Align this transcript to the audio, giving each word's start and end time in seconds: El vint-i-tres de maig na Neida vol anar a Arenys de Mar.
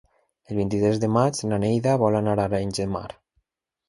El 0.51 0.55
vint-i-tres 0.59 1.01
de 1.03 1.09
maig 1.17 1.41
na 1.51 1.59
Neida 1.63 1.93
vol 2.05 2.17
anar 2.21 2.33
a 2.39 2.47
Arenys 2.47 2.81
de 2.81 2.87
Mar. 2.95 3.05